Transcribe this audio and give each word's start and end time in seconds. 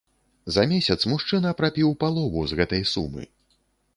За 0.53 0.63
месяц 0.71 0.97
мужчына 1.11 1.51
прапіў 1.59 1.93
палову 2.03 2.41
з 2.53 2.59
гэтай 2.61 2.83
сумы. 2.95 3.23